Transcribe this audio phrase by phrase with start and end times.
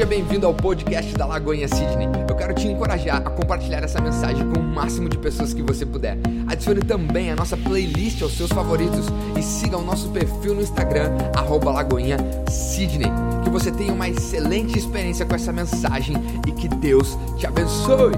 [0.00, 2.08] Seja bem-vindo ao podcast da Lagoinha Sydney.
[2.26, 5.84] Eu quero te encorajar a compartilhar essa mensagem com o máximo de pessoas que você
[5.84, 6.16] puder.
[6.48, 9.04] Adicione também a nossa playlist aos seus favoritos
[9.38, 12.16] e siga o nosso perfil no Instagram, arroba Lagoinha
[12.48, 13.10] Sydney.
[13.44, 16.16] Que você tenha uma excelente experiência com essa mensagem
[16.48, 18.14] e que Deus te abençoe.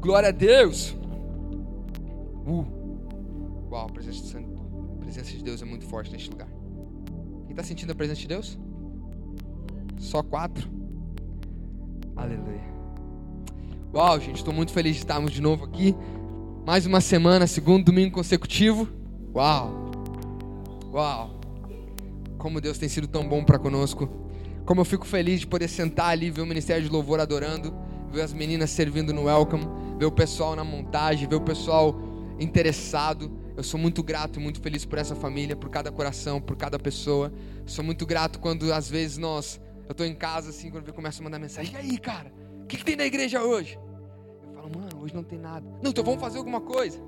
[0.00, 0.94] Glória a Deus!
[2.46, 2.64] Uh.
[3.72, 4.38] Uau, a presença
[5.24, 6.55] de, Deus é muito forte neste lugar.
[7.56, 8.58] Está sentindo a presença de Deus?
[9.96, 10.68] Só quatro?
[12.14, 12.60] Aleluia.
[13.94, 15.96] Uau, gente, estou muito feliz de estarmos de novo aqui.
[16.66, 18.86] Mais uma semana, segundo domingo consecutivo.
[19.34, 19.90] Uau!
[20.92, 21.40] Uau!
[22.36, 24.06] Como Deus tem sido tão bom para conosco.
[24.66, 27.72] Como eu fico feliz de poder sentar ali, ver o Ministério de Louvor adorando,
[28.12, 29.64] ver as meninas servindo no Welcome,
[29.98, 31.98] ver o pessoal na montagem, ver o pessoal
[32.38, 33.32] interessado.
[33.56, 36.78] Eu sou muito grato e muito feliz por essa família, por cada coração, por cada
[36.78, 37.32] pessoa.
[37.64, 41.22] Sou muito grato quando às vezes nós, eu estou em casa assim, quando eu começo
[41.22, 42.30] a mandar mensagem, e aí, cara,
[42.62, 43.78] o que, que, tem na igreja hoje?
[44.42, 45.66] Eu falo, mano, hoje não tem nada.
[45.82, 47.00] Não, então vamos fazer alguma coisa.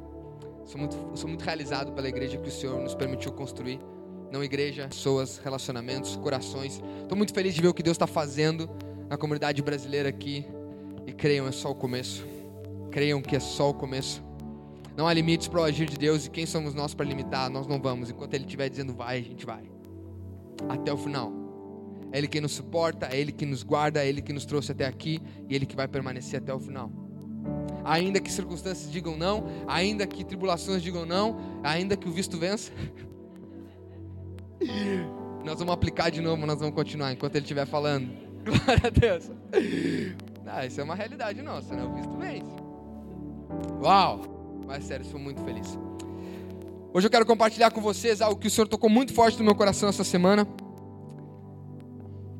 [0.65, 3.79] Sou muito, sou muito realizado pela igreja que o Senhor nos permitiu construir.
[4.31, 6.83] Não igreja, pessoas, relacionamentos, corações.
[7.03, 8.71] Estou muito feliz de ver o que Deus está fazendo
[9.09, 10.47] na comunidade brasileira aqui.
[11.07, 12.27] E creiam, é só o começo.
[12.91, 14.23] Creiam que é só o começo.
[14.99, 17.49] Não há limites para o agir de Deus e quem somos nós para limitar?
[17.49, 18.11] Nós não vamos.
[18.11, 19.63] Enquanto Ele estiver dizendo vai, a gente vai.
[20.69, 21.33] Até o final.
[22.11, 24.73] É Ele quem nos suporta, é Ele que nos guarda, é Ele que nos trouxe
[24.73, 26.91] até aqui e Ele que vai permanecer até o final.
[27.85, 32.73] Ainda que circunstâncias digam não, ainda que tribulações digam não, ainda que o visto vença.
[35.47, 38.11] nós vamos aplicar de novo, nós vamos continuar enquanto Ele estiver falando.
[38.43, 39.31] Glória a Deus.
[40.45, 41.85] Ah, isso é uma realidade nossa, né?
[41.85, 42.51] O visto vence.
[43.81, 44.38] Uau!
[44.69, 45.67] Mas sério, sou muito feliz.
[46.93, 49.55] Hoje eu quero compartilhar com vocês algo que o Senhor tocou muito forte no meu
[49.55, 50.47] coração essa semana.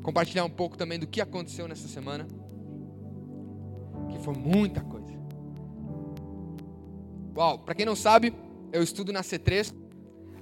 [0.03, 2.27] Compartilhar um pouco também do que aconteceu nessa semana.
[4.11, 5.11] Que foi muita coisa.
[7.35, 8.31] Uau, para quem não sabe,
[8.71, 9.73] eu estudo na C3.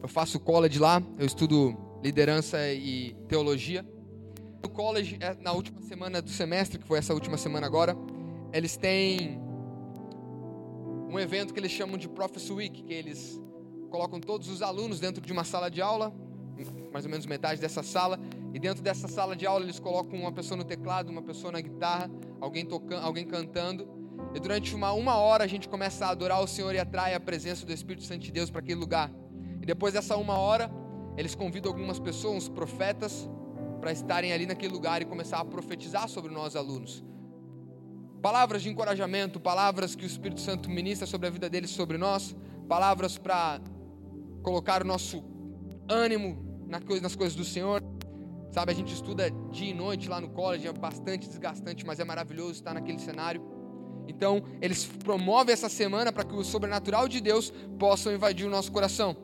[0.01, 3.85] Eu faço college lá, eu estudo liderança e teologia.
[4.61, 7.95] No college, é, na última semana do semestre, que foi essa última semana agora,
[8.51, 9.46] eles têm
[11.07, 13.41] um evento que eles chamam de Prophecy Week, que eles
[13.90, 16.13] colocam todos os alunos dentro de uma sala de aula,
[16.91, 18.19] mais ou menos metade dessa sala,
[18.53, 21.62] e dentro dessa sala de aula eles colocam uma pessoa no teclado, uma pessoa na
[21.62, 23.88] guitarra, alguém tocando, alguém cantando,
[24.34, 27.19] e durante uma, uma hora a gente começa a adorar o Senhor e atrai a
[27.19, 29.12] presença do Espírito Santo de Deus para aquele lugar.
[29.62, 30.69] E depois dessa uma hora,
[31.16, 33.29] eles convidam algumas pessoas, uns profetas,
[33.79, 37.03] para estarem ali naquele lugar e começar a profetizar sobre nós alunos.
[38.22, 42.35] Palavras de encorajamento, palavras que o Espírito Santo ministra sobre a vida deles, sobre nós,
[42.67, 43.61] palavras para
[44.41, 45.23] colocar o nosso
[45.88, 46.45] ânimo
[47.00, 47.83] nas coisas do Senhor.
[48.51, 52.03] Sabe, a gente estuda dia e noite lá no college, é bastante desgastante, mas é
[52.03, 53.41] maravilhoso estar naquele cenário.
[54.07, 58.72] Então, eles promovem essa semana para que o sobrenatural de Deus possa invadir o nosso
[58.72, 59.16] coração.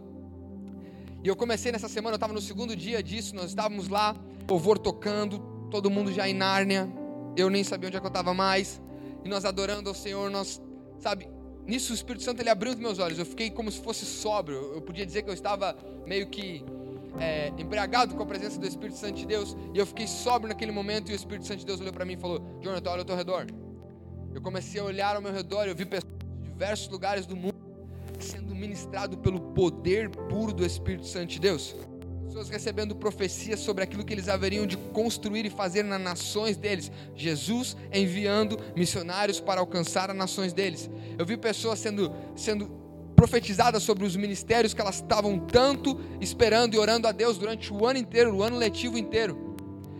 [1.23, 4.13] E eu comecei nessa semana, eu estava no segundo dia disso, nós estávamos lá,
[4.47, 5.39] louvor tocando,
[5.71, 6.91] todo mundo já em Nárnia,
[7.35, 8.81] eu nem sabia onde é que eu estava mais,
[9.23, 10.61] e nós adorando ao Senhor, nós,
[10.99, 11.29] sabe,
[11.65, 14.73] nisso o Espírito Santo ele abriu os meus olhos, eu fiquei como se fosse sóbrio,
[14.73, 16.63] eu podia dizer que eu estava meio que
[17.19, 20.71] é, embriagado com a presença do Espírito Santo de Deus, e eu fiquei sóbrio naquele
[20.71, 23.05] momento, e o Espírito Santo de Deus olhou para mim e falou: Jonathan, olha ao
[23.05, 23.47] teu redor.
[24.33, 26.11] Eu comecei a olhar ao meu redor, eu vi pessoas
[26.41, 27.53] de diversos lugares do mundo
[28.19, 31.75] sendo ministrado pelo poder puro do Espírito Santo de Deus
[32.33, 36.91] pessoas recebendo profecias sobre aquilo que eles haveriam de construir e fazer nas nações deles.
[37.15, 40.89] Jesus enviando missionários para alcançar as nações deles.
[41.15, 42.71] Eu vi pessoas sendo, sendo
[43.15, 47.85] profetizadas sobre os ministérios que elas estavam tanto esperando e orando a Deus durante o
[47.85, 49.55] ano inteiro, o ano letivo inteiro.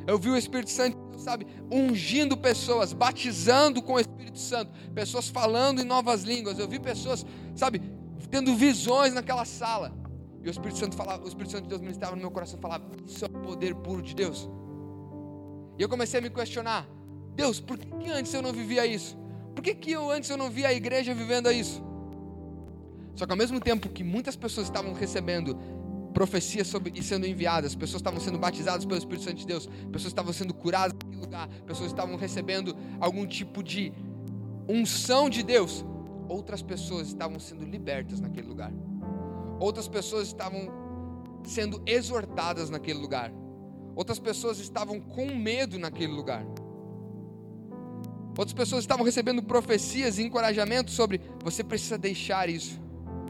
[0.08, 5.84] Eu vi o Espírito Santo, sabe, ungindo pessoas, batizando com o Espírito Santo, pessoas falando
[5.84, 6.58] em novas línguas.
[6.58, 7.24] Eu vi pessoas,
[7.56, 7.80] sabe,
[8.32, 10.03] tendo visões naquela sala.
[10.44, 12.86] E o Espírito Santo falava, o Espírito Santo de Deus ministrava no meu coração, falava:
[13.06, 14.50] "Isso é o poder puro de Deus".
[15.80, 16.88] E eu comecei a me questionar:
[17.36, 19.18] Deus, por que, antes eu não vivia isso?
[19.56, 21.82] Por que, que eu antes eu não via a igreja vivendo isso?
[23.16, 25.58] Só que ao mesmo tempo que muitas pessoas estavam recebendo
[26.14, 30.12] profecias sobre, e sendo enviadas, pessoas estavam sendo batizadas pelo Espírito Santo de Deus, pessoas
[30.12, 33.92] estavam sendo curadas naquele lugar, pessoas estavam recebendo algum tipo de
[34.68, 35.84] unção de Deus,
[36.30, 38.72] outras pessoas estavam sendo libertas naquele lugar.
[39.64, 40.68] Outras pessoas estavam
[41.46, 43.32] sendo exortadas naquele lugar.
[43.96, 46.46] Outras pessoas estavam com medo naquele lugar.
[48.38, 52.78] Outras pessoas estavam recebendo profecias e encorajamento sobre você precisa deixar isso.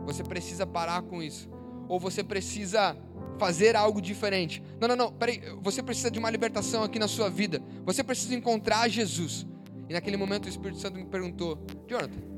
[0.08, 1.48] Você precisa parar com isso.
[1.88, 2.98] Ou você precisa
[3.38, 4.64] fazer algo diferente.
[4.82, 7.62] Não, não, não, peraí, você precisa de uma libertação aqui na sua vida.
[7.86, 9.46] Você precisa encontrar Jesus.
[9.88, 12.33] E naquele momento o Espírito Santo me perguntou: Jonathan,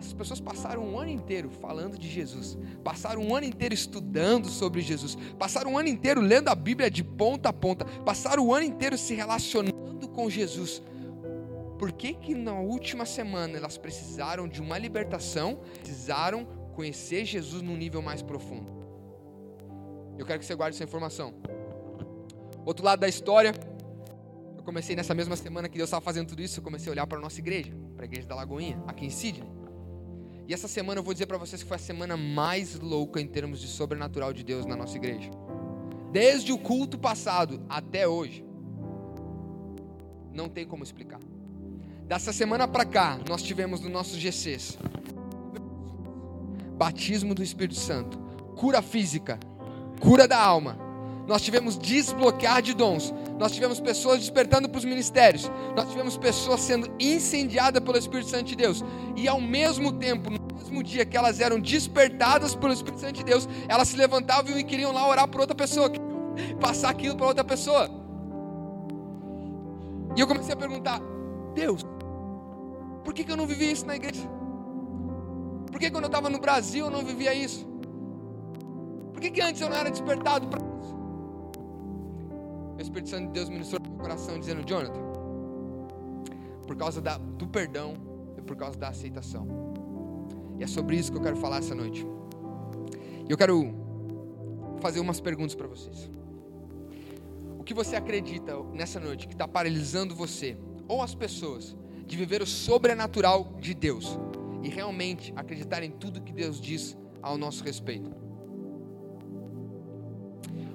[0.00, 4.80] essas pessoas passaram um ano inteiro falando de Jesus, passaram um ano inteiro estudando sobre
[4.80, 8.64] Jesus, passaram um ano inteiro lendo a Bíblia de ponta a ponta, passaram o ano
[8.64, 10.82] inteiro se relacionando com Jesus.
[11.78, 17.76] Por que que na última semana elas precisaram de uma libertação, precisaram conhecer Jesus num
[17.76, 18.70] nível mais profundo?
[20.18, 21.34] Eu quero que você guarde essa informação.
[22.64, 23.54] Outro lado da história,
[24.56, 27.06] eu comecei nessa mesma semana que Deus estava fazendo tudo isso, eu comecei a olhar
[27.06, 29.59] para a nossa igreja, para a igreja da Lagoinha, aqui em Sydney.
[30.50, 33.26] E essa semana eu vou dizer para vocês que foi a semana mais louca em
[33.28, 35.30] termos de sobrenatural de Deus na nossa igreja.
[36.10, 38.44] Desde o culto passado até hoje.
[40.34, 41.20] Não tem como explicar.
[42.04, 44.76] Dessa semana para cá, nós tivemos no nossos GCs
[46.76, 48.18] batismo do Espírito Santo,
[48.56, 49.38] cura física,
[50.00, 50.76] cura da alma.
[51.30, 53.14] Nós tivemos desbloquear de dons.
[53.38, 55.48] Nós tivemos pessoas despertando para os ministérios.
[55.76, 58.84] Nós tivemos pessoas sendo incendiadas pelo Espírito Santo de Deus.
[59.14, 63.48] E ao mesmo tempo, mesmo dia que elas eram despertadas pelo Espírito Santo de Deus,
[63.68, 65.88] elas se levantavam e queriam lá orar por outra pessoa,
[66.60, 67.88] passar aquilo para outra pessoa.
[70.16, 71.00] E eu comecei a perguntar:
[71.54, 71.86] Deus,
[73.04, 74.28] por que, que eu não vivia isso na igreja?
[75.70, 77.64] Por que quando eu estava no Brasil eu não vivia isso?
[79.12, 80.99] Por que, que antes eu não era despertado para isso?
[82.80, 85.02] O Espírito Santo de Deus ministrou no meu coração dizendo: Jonathan,
[86.66, 87.92] por causa da, do perdão
[88.38, 89.46] e por causa da aceitação.
[90.58, 92.06] E é sobre isso que eu quero falar essa noite.
[93.28, 93.74] E eu quero
[94.80, 96.10] fazer umas perguntas para vocês.
[97.58, 100.56] O que você acredita nessa noite que está paralisando você
[100.88, 101.76] ou as pessoas
[102.06, 104.18] de viver o sobrenatural de Deus
[104.62, 108.29] e realmente acreditar em tudo que Deus diz ao nosso respeito?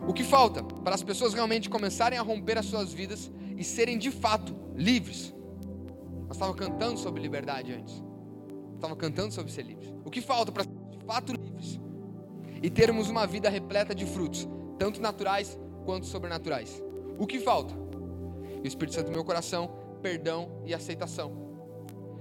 [0.07, 3.97] O que falta para as pessoas realmente começarem a romper as suas vidas e serem
[3.97, 5.33] de fato livres?
[6.27, 8.05] Nós estávamos cantando sobre liberdade antes
[8.85, 9.93] estava cantando sobre ser livre.
[10.03, 11.79] O que falta para ser de fato livres
[12.61, 14.47] e termos uma vida repleta de frutos,
[14.77, 16.81] tanto naturais quanto sobrenaturais?
[17.17, 17.73] O que falta?
[17.73, 19.69] O Espírito Santo no meu coração,
[20.01, 21.43] perdão e aceitação.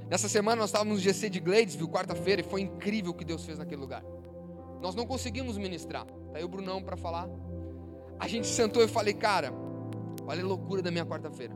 [0.08, 3.44] Nessa semana nós estávamos no GC de Gladesville, quarta-feira, e foi incrível o que Deus
[3.44, 4.04] fez naquele lugar.
[4.80, 6.04] Nós não conseguimos ministrar.
[6.04, 7.28] Tá aí o Brunão para falar.
[8.18, 9.52] A gente sentou e falei, cara,
[10.26, 11.54] olha a loucura da minha quarta-feira.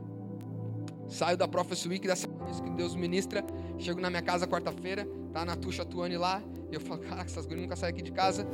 [1.07, 3.43] Saio da Prophecy Week da semana que Deus ministra.
[3.77, 6.41] Chego na minha casa quarta-feira, tá na Tuxa Tuane lá.
[6.71, 8.47] E eu falo, caraca, essas gurias nunca saem aqui de casa.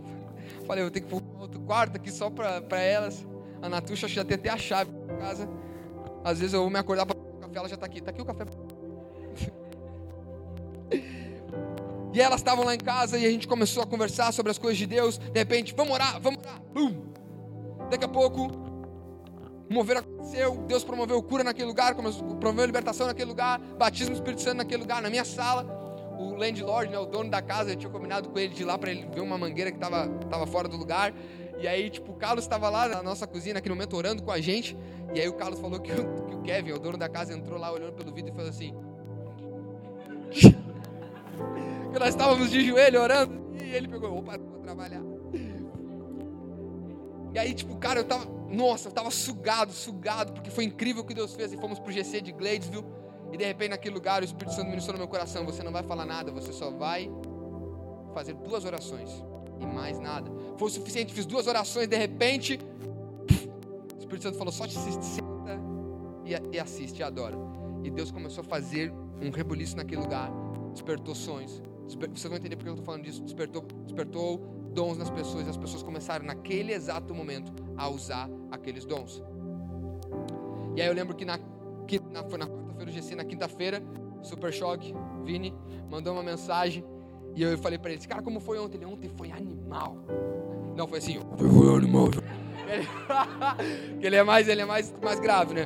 [0.66, 3.26] Falei, eu tenho que para outro quarto aqui só para elas.
[3.62, 5.48] A Natuxa já tem até a chave da casa.
[6.22, 7.98] Às vezes eu vou me acordar para o café, ela já está aqui.
[7.98, 8.44] Está aqui o café.
[12.12, 14.78] E elas estavam lá em casa e a gente começou a conversar sobre as coisas
[14.78, 15.18] de Deus.
[15.18, 16.62] De repente, vamos orar, vamos orar.
[16.72, 17.15] Bum!
[17.90, 18.50] Daqui a pouco,
[19.68, 24.56] mover aconteceu, Deus promoveu cura naquele lugar, promoveu libertação naquele lugar, batismo do Espírito Santo
[24.58, 25.74] naquele lugar, na minha sala.
[26.18, 28.78] O landlord, né, o dono da casa, eu tinha combinado com ele de ir lá
[28.78, 31.12] para ele ver uma mangueira que estava tava fora do lugar.
[31.58, 34.40] E aí, tipo, o Carlos estava lá na nossa cozinha naquele momento orando com a
[34.40, 34.76] gente.
[35.14, 37.58] E aí o Carlos falou que o, que o Kevin, o dono da casa, entrou
[37.58, 38.74] lá olhando pelo vidro e falou assim.
[41.92, 43.46] que nós estávamos de joelho orando.
[43.62, 45.02] E ele pegou, opa, vou trabalhar.
[47.36, 51.06] E aí, tipo, cara, eu tava nossa, eu estava sugado, sugado, porque foi incrível o
[51.06, 51.52] que Deus fez.
[51.52, 52.82] E fomos para o GC de Gladesville.
[53.30, 55.82] E de repente, naquele lugar, o Espírito Santo ministrou no meu coração: você não vai
[55.82, 57.10] falar nada, você só vai
[58.14, 59.10] fazer duas orações
[59.60, 60.32] e mais nada.
[60.56, 65.60] Foi o suficiente, fiz duas orações, de repente, o Espírito Santo falou: só te senta
[66.24, 67.36] e, e assiste, e adora.
[67.84, 68.90] E Deus começou a fazer
[69.20, 70.32] um rebuliço naquele lugar,
[70.72, 71.60] despertou sonhos.
[71.84, 72.08] Desper...
[72.08, 73.22] Vocês vão entender porque eu estou falando disso.
[73.22, 78.84] Despertou, despertou dons nas pessoas, e as pessoas começaram naquele exato momento a usar aqueles
[78.84, 79.22] dons.
[80.76, 81.38] E aí eu lembro que na,
[81.88, 83.82] que na, foi na quarta-feira do GC, na quinta-feira,
[84.22, 85.54] Super Choque, Vini,
[85.90, 86.84] mandou uma mensagem
[87.34, 88.76] e eu falei para ele, cara, como foi ontem?
[88.76, 89.96] Ele, ontem foi animal.
[90.76, 92.10] Não, foi assim, foi animal.
[92.68, 92.84] Ele,
[94.02, 95.64] ele é mais, ele é mais, mais grave, né?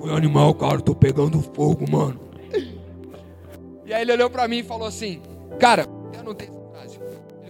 [0.00, 2.18] Foi animal, cara, tô pegando fogo, mano.
[3.86, 5.20] E aí ele olhou para mim e falou assim,
[5.58, 5.84] cara,
[6.16, 6.59] eu não tenho.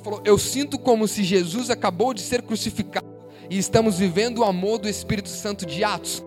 [0.01, 3.07] Ele falou, eu sinto como se Jesus acabou de ser crucificado
[3.51, 6.25] e estamos vivendo o amor do Espírito Santo de Atos.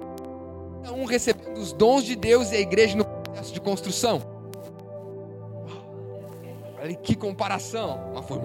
[0.83, 4.21] Cada um recebendo os dons de Deus e a igreja no processo de construção.
[6.79, 8.11] Olha que comparação.
[8.13, 8.37] Mas foi.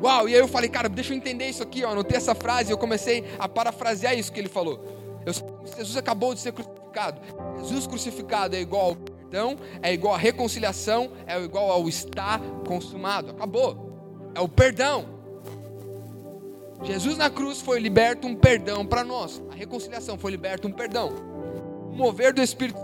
[0.00, 0.28] Uau!
[0.28, 1.84] E aí eu falei, cara, deixa eu entender isso aqui.
[1.84, 1.90] Ó.
[1.90, 4.78] Anotei essa frase e eu comecei a parafrasear isso que ele falou.
[5.24, 5.32] Eu,
[5.76, 7.20] Jesus acabou de ser crucificado.
[7.60, 13.30] Jesus crucificado é igual perdão, é igual à reconciliação, é igual ao estar consumado.
[13.30, 14.30] Acabou.
[14.34, 15.16] É o perdão.
[16.82, 19.42] Jesus na cruz foi liberto um perdão para nós.
[19.50, 21.10] A reconciliação foi liberto um perdão.
[21.90, 22.78] O mover do Espírito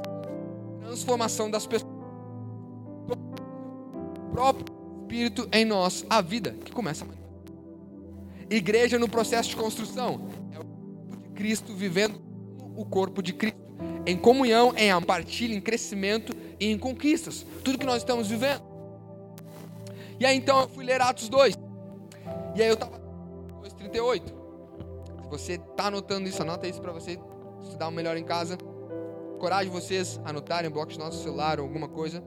[0.92, 1.92] transformação das pessoas.
[3.08, 4.66] O próprio
[5.02, 7.20] Espírito em nós, a vida que começa amanhã.
[8.50, 10.28] Igreja no processo de construção.
[10.52, 12.20] É o corpo de Cristo vivendo
[12.76, 13.62] o corpo de Cristo.
[14.04, 17.47] Em comunhão, em partilha, em crescimento e em conquistas.
[17.62, 18.62] Tudo que nós estamos vivendo.
[20.18, 21.54] E aí então eu fui ler Atos 2.
[22.54, 22.99] E aí eu estava
[23.62, 24.23] 2,38.
[25.23, 27.18] Se você está anotando isso, anota isso para você
[27.62, 28.56] estudar melhor em casa.
[29.38, 32.23] Coragem vocês anotarem um bloco de nosso celular ou alguma coisa.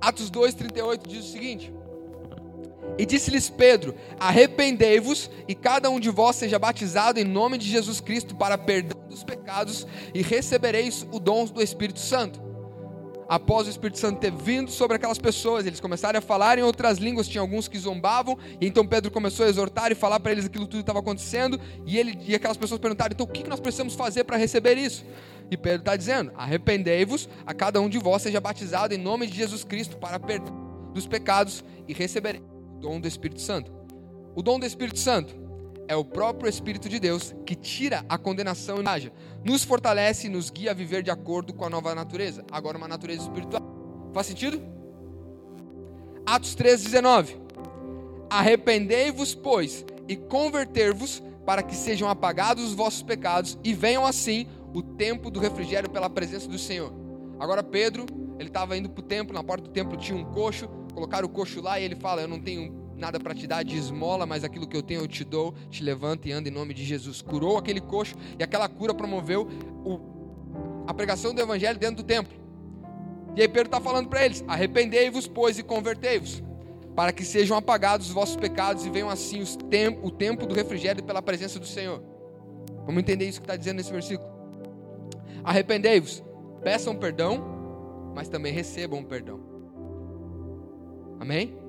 [0.00, 1.72] Atos 2,38 diz o seguinte:
[2.96, 8.00] E disse-lhes Pedro: Arrependei-vos e cada um de vós seja batizado em nome de Jesus
[8.00, 12.48] Cristo para perdão dos pecados e recebereis o dom do Espírito Santo
[13.28, 16.96] após o Espírito Santo ter vindo sobre aquelas pessoas, eles começaram a falar em outras
[16.96, 20.46] línguas, tinha alguns que zombavam, e então Pedro começou a exortar e falar para eles
[20.46, 23.94] aquilo tudo estava acontecendo, e, ele, e aquelas pessoas perguntaram: então o que nós precisamos
[23.94, 25.04] fazer para receber isso?
[25.50, 29.36] E Pedro está dizendo: arrependei-vos, a cada um de vós seja batizado em nome de
[29.36, 32.40] Jesus Cristo para perdão dos pecados e receberei
[32.76, 33.70] o dom do Espírito Santo.
[34.34, 35.47] O dom do Espírito Santo
[35.88, 40.30] é o próprio Espírito de Deus que tira a condenação e haja, nos fortalece e
[40.30, 43.62] nos guia a viver de acordo com a nova natureza, agora uma natureza espiritual.
[44.12, 44.62] Faz sentido?
[46.26, 47.40] Atos 3,19
[48.30, 54.82] Arrependei-vos, pois, e converter-vos para que sejam apagados os vossos pecados e venham assim o
[54.82, 56.92] tempo do refrigério pela presença do Senhor.
[57.40, 58.04] Agora Pedro,
[58.38, 61.30] ele estava indo para o templo, na porta do templo tinha um coxo, colocaram o
[61.30, 64.44] coxo lá e ele fala: Eu não tenho nada para te dar de esmola, mas
[64.44, 67.22] aquilo que eu tenho eu te dou, te levanta e anda em nome de Jesus.
[67.22, 69.48] Curou aquele coxo e aquela cura promoveu
[69.84, 72.36] o, a pregação do evangelho dentro do templo.
[73.36, 76.42] E aí Pedro está falando para eles: arrependei-vos, pois, e convertei-vos,
[76.96, 81.02] para que sejam apagados os vossos pecados e venham assim tempo, o tempo do refrigério
[81.02, 82.02] pela presença do Senhor.
[82.84, 84.28] Vamos entender isso que está dizendo nesse versículo.
[85.44, 86.22] Arrependei-vos,
[86.62, 89.40] peçam perdão, mas também recebam perdão.
[91.20, 91.67] Amém?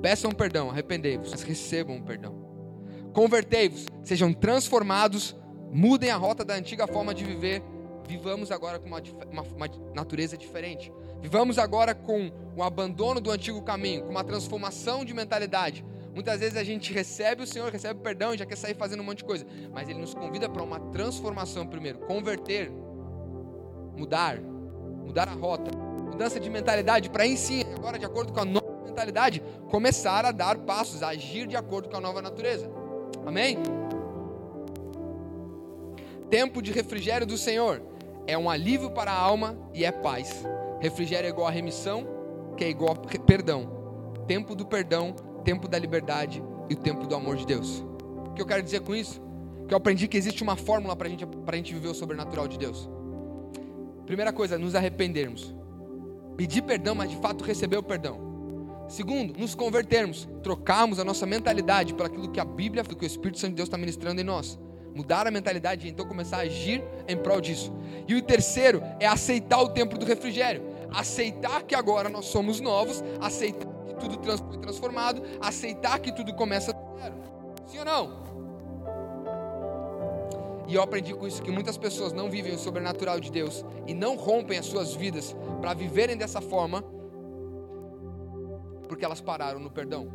[0.00, 2.34] Peçam perdão, arrependei-vos, mas recebam perdão.
[3.12, 5.34] Convertei-vos, sejam transformados,
[5.72, 7.62] mudem a rota da antiga forma de viver.
[8.06, 10.92] Vivamos agora com uma, uma, uma natureza diferente.
[11.20, 15.84] Vivamos agora com o abandono do antigo caminho, com uma transformação de mentalidade.
[16.14, 19.00] Muitas vezes a gente recebe o Senhor, recebe o perdão e já quer sair fazendo
[19.00, 19.46] um monte de coisa.
[19.72, 21.98] Mas Ele nos convida para uma transformação primeiro.
[22.00, 22.70] Converter,
[23.96, 25.70] mudar, mudar a rota.
[25.76, 28.65] Mudança de mentalidade para em si, agora de acordo com a nova
[28.96, 32.70] mentalidade, começar a dar passos, a agir de acordo com a nova natureza.
[33.26, 33.58] Amém?
[36.30, 37.82] Tempo de refrigério do Senhor
[38.26, 40.44] é um alívio para a alma e é paz.
[40.80, 42.06] Refrigério é igual a remissão,
[42.56, 43.70] que é igual a perdão.
[44.26, 47.84] Tempo do perdão, tempo da liberdade e o tempo do amor de Deus.
[48.28, 49.20] O que eu quero dizer com isso?
[49.68, 52.58] Que eu aprendi que existe uma fórmula para gente, a gente viver o sobrenatural de
[52.58, 52.88] Deus.
[54.06, 55.54] Primeira coisa, nos arrependermos.
[56.36, 58.35] Pedir perdão, mas de fato receber o perdão.
[58.88, 63.38] Segundo, nos convertermos, trocarmos a nossa mentalidade por aquilo que a Bíblia, que o Espírito
[63.38, 64.58] Santo de Deus está ministrando em nós.
[64.94, 67.72] Mudar a mentalidade e então começar a agir em prol disso.
[68.06, 70.62] E o terceiro é aceitar o tempo do refrigério.
[70.94, 76.72] Aceitar que agora nós somos novos, aceitar que tudo foi transformado, aceitar que tudo começa
[76.72, 77.14] do zero.
[77.66, 78.26] Sim ou não?
[80.68, 83.94] E eu aprendi com isso que muitas pessoas não vivem o sobrenatural de Deus e
[83.94, 86.84] não rompem as suas vidas para viverem dessa forma
[88.86, 90.08] porque elas pararam no perdão.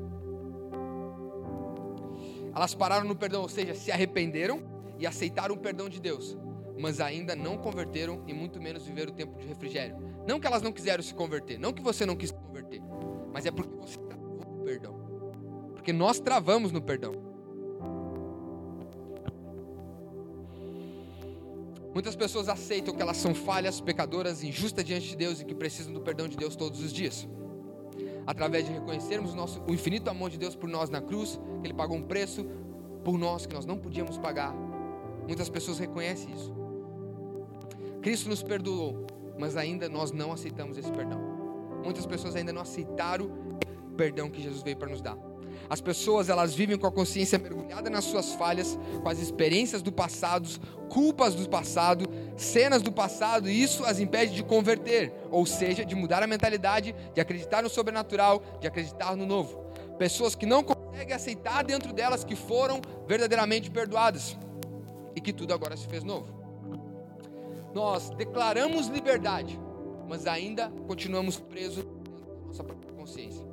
[2.53, 4.61] Elas pararam no perdão, ou seja, se arrependeram
[4.97, 6.37] e aceitaram o perdão de Deus,
[6.77, 9.97] mas ainda não converteram e muito menos viveram o tempo de refrigério.
[10.27, 12.81] Não que elas não quiseram se converter, não que você não quis se converter,
[13.31, 14.95] mas é porque você travou no perdão.
[15.73, 17.13] Porque nós travamos no perdão.
[21.93, 25.91] Muitas pessoas aceitam que elas são falhas, pecadoras, injustas diante de Deus e que precisam
[25.91, 27.27] do perdão de Deus todos os dias
[28.25, 31.67] através de reconhecermos o, nosso, o infinito amor de Deus por nós na cruz, que
[31.67, 32.45] Ele pagou um preço
[33.03, 34.53] por nós que nós não podíamos pagar.
[35.27, 36.53] Muitas pessoas reconhecem isso.
[38.01, 39.05] Cristo nos perdoou,
[39.39, 41.19] mas ainda nós não aceitamos esse perdão.
[41.83, 43.25] Muitas pessoas ainda não aceitaram
[43.91, 45.17] o perdão que Jesus veio para nos dar.
[45.70, 49.91] As pessoas elas vivem com a consciência mergulhada nas suas falhas, com as experiências do
[49.91, 50.48] passado,
[50.89, 55.96] culpas do passado, cenas do passado, e isso as impede de converter, ou seja, de
[55.96, 59.65] mudar a mentalidade, de acreditar no sobrenatural, de acreditar no novo.
[59.98, 64.38] Pessoas que não conseguem aceitar dentro delas que foram verdadeiramente perdoadas
[65.15, 66.41] e que tudo agora se fez novo.
[67.74, 69.60] Nós declaramos liberdade,
[70.10, 73.50] mas ainda continuamos presos dentro da nossa própria consciência.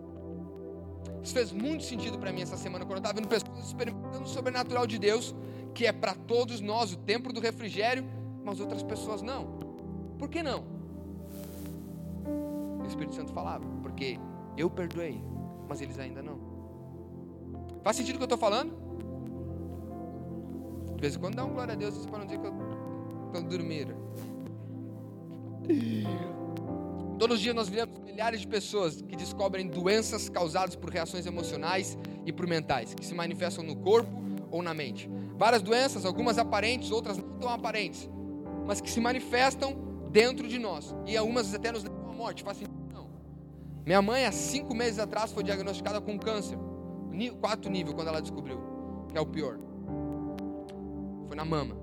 [1.23, 4.29] Isso fez muito sentido para mim essa semana, quando eu estava vendo pessoas experimentando o
[4.29, 5.35] sobrenatural de Deus,
[5.75, 8.05] que é para todos nós o templo do refrigério,
[8.45, 9.59] mas outras pessoas não.
[10.19, 10.65] Por que não?
[12.83, 14.19] O Espírito Santo falava, porque
[14.57, 15.23] eu perdoei,
[15.69, 16.39] mas eles ainda não.
[17.83, 18.73] Faz sentido o que eu estou falando?
[20.97, 22.53] De vez em quando dá um glória a Deus para não dizer que eu
[23.33, 23.95] estou dormindo.
[27.19, 31.99] Todos os dias nós vemos milhares de pessoas que descobrem doenças causadas por reações emocionais
[32.25, 34.11] e por mentais, que se manifestam no corpo
[34.53, 35.11] ou na mente.
[35.37, 38.09] Várias doenças, algumas aparentes, outras não tão aparentes,
[38.65, 39.77] mas que se manifestam
[40.13, 40.95] dentro de nós.
[41.07, 42.45] E algumas até nos levam à morte.
[42.45, 42.79] Faz sentido?
[42.93, 43.09] Não.
[43.85, 46.57] Minha mãe, há cinco meses atrás, foi diagnosticada com câncer.
[47.41, 48.61] Quarto nível, quando ela descobriu,
[49.09, 49.59] que é o pior.
[51.27, 51.77] Foi na mama.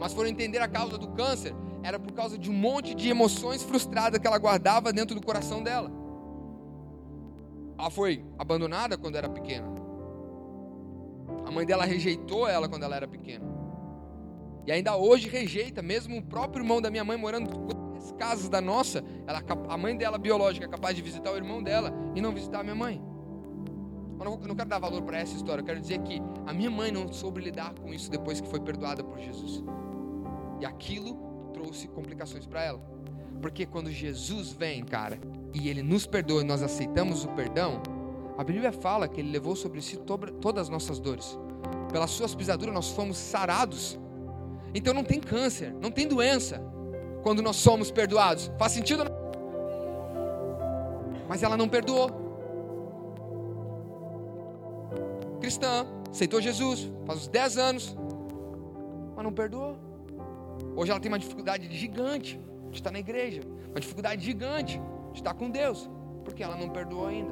[0.00, 3.62] Mas foram entender a causa do câncer era por causa de um monte de emoções
[3.62, 5.90] frustradas que ela guardava dentro do coração dela.
[7.78, 9.66] Ela foi abandonada quando era pequena.
[11.44, 13.44] A mãe dela rejeitou ela quando ela era pequena.
[14.64, 18.60] E ainda hoje rejeita, mesmo o próprio irmão da minha mãe morando três casas da
[18.60, 22.32] nossa, ela, a mãe dela biológica é capaz de visitar o irmão dela e não
[22.32, 23.02] visitar a minha mãe.
[24.20, 26.92] Eu não quero dar valor para essa história, eu quero dizer que a minha mãe
[26.92, 29.64] não soube lidar com isso depois que foi perdoada por Jesus.
[30.60, 31.31] E aquilo
[31.62, 32.80] trouxe complicações para ela.
[33.40, 35.18] Porque quando Jesus vem, cara,
[35.54, 37.80] e ele nos perdoa e nós aceitamos o perdão,
[38.36, 41.38] a Bíblia fala que ele levou sobre si todas as nossas dores.
[41.90, 43.98] Pelas suas pisaduras nós fomos sarados.
[44.74, 46.60] Então não tem câncer, não tem doença
[47.22, 48.50] quando nós somos perdoados.
[48.58, 49.04] Faz sentido?
[51.28, 52.10] Mas ela não perdoou.
[55.40, 57.96] Cristã, aceitou Jesus faz uns 10 anos,
[59.14, 59.91] mas não perdoou.
[60.74, 64.80] Hoje ela tem uma dificuldade gigante de estar na igreja, uma dificuldade gigante
[65.12, 65.90] de estar com Deus,
[66.24, 67.30] porque ela não perdoou ainda.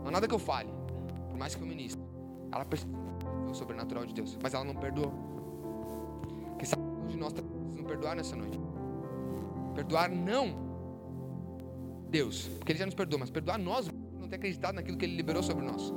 [0.00, 0.70] Não há nada que eu fale,
[1.28, 2.02] por mais que eu ministre.
[2.52, 2.98] Ela percebeu
[3.50, 5.12] o sobrenatural de Deus, mas ela não perdoou.
[6.58, 8.60] Quem sabe hoje nós estamos precisando perdoar nessa noite?
[9.74, 10.68] Perdoar não
[12.10, 15.16] Deus, porque Ele já nos perdoou, mas perdoar nós não ter acreditado naquilo que Ele
[15.16, 15.92] liberou sobre nós.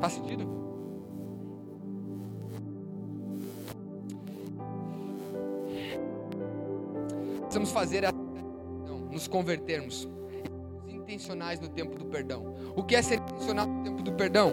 [0.00, 0.59] Faz sentido?
[7.50, 8.12] Precisamos fazer é
[9.10, 10.08] nos convertermos.
[10.86, 12.54] Intencionais no tempo do perdão.
[12.76, 14.52] O que é ser intencional no tempo do perdão?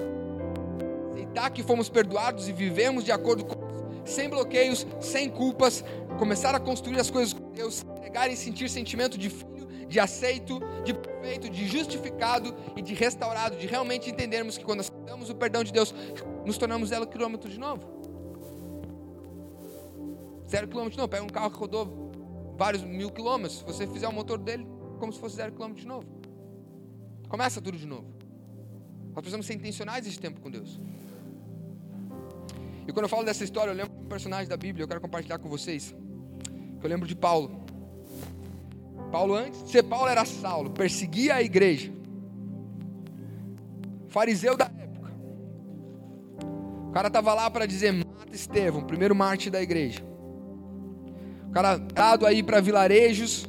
[1.14, 5.84] Aceitar que fomos perdoados e vivemos de acordo com isso, sem bloqueios, sem culpas,
[6.18, 10.60] começar a construir as coisas com Deus, entregar e sentir sentimento de filho, de aceito,
[10.84, 15.64] de perfeito, de justificado e de restaurado, de realmente entendermos que quando aceitamos o perdão
[15.64, 15.94] de Deus,
[16.44, 17.84] nos tornamos zero quilômetro de novo.
[20.50, 21.10] Zero quilômetro novo.
[21.10, 22.07] Pega um carro que rodou
[22.58, 24.68] vários mil quilômetros, se você fizer o motor dele
[25.00, 26.08] como se fosse zero quilômetro de novo.
[27.30, 28.08] Começa tudo de novo.
[29.08, 30.80] Nós precisamos ser intencionais esse tempo com Deus.
[32.88, 35.02] E quando eu falo dessa história, eu lembro de um personagem da Bíblia, eu quero
[35.02, 35.96] compartilhar com vocês.
[36.80, 37.66] Que eu lembro de Paulo.
[39.12, 41.92] Paulo, antes de ser Paulo, era Saulo, perseguia a igreja.
[44.08, 45.12] Fariseu da época.
[46.88, 50.04] O cara estava lá para dizer: mata Estevão, primeiro mártir da igreja.
[51.48, 53.48] O cara dado aí para vilarejos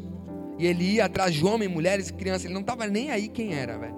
[0.59, 2.45] e ele ia atrás de homens, mulheres e crianças.
[2.45, 3.97] Ele não estava nem aí quem era, velho.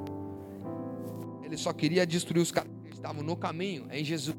[1.43, 4.37] Ele só queria destruir os caras que estavam no caminho, é em Jesus.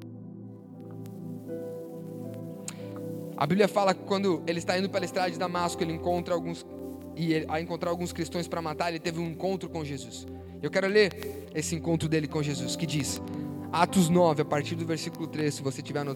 [3.35, 6.65] A Bíblia fala que quando ele está indo pela estrada de Damasco, ele encontra alguns
[7.15, 10.27] e ele, a encontrar alguns cristãos para matar, ele teve um encontro com Jesus.
[10.61, 13.19] Eu quero ler esse encontro dele com Jesus, que diz:
[13.71, 16.15] Atos 9, a partir do versículo 3, se você tiver no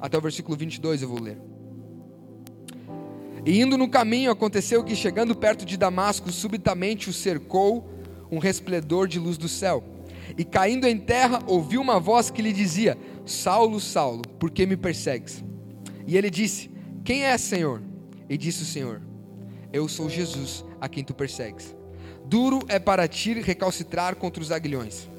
[0.00, 1.38] até o versículo 22 eu vou ler.
[3.44, 7.88] E indo no caminho, aconteceu que, chegando perto de Damasco, subitamente o cercou
[8.30, 9.82] um resplendor de luz do céu.
[10.38, 14.76] E caindo em terra, ouviu uma voz que lhe dizia: Saulo, Saulo, por que me
[14.76, 15.44] persegues?
[16.06, 16.70] E ele disse:
[17.04, 17.82] Quem é, Senhor?
[18.28, 19.02] E disse o Senhor:
[19.72, 21.74] Eu sou Jesus, a quem tu persegues.
[22.24, 25.10] Duro é para ti recalcitrar contra os aguilhões.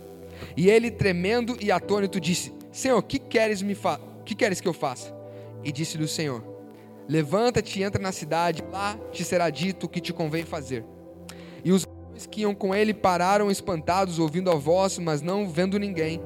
[0.57, 4.73] E ele, tremendo e atônito, disse: Senhor, que queres me fa que queres que eu
[4.73, 5.13] faça?
[5.63, 6.52] E disse-lhe o Senhor:
[7.07, 10.85] Levanta-te e entra na cidade, lá te será dito o que te convém fazer.
[11.63, 11.87] E os
[12.29, 16.21] que iam com ele pararam espantados, ouvindo a voz, mas não vendo ninguém.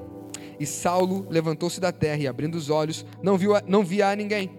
[0.59, 4.51] E Saulo levantou-se da terra e, abrindo os olhos, não, viu, não via a ninguém.